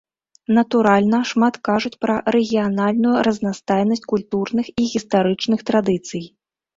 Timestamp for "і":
4.79-4.87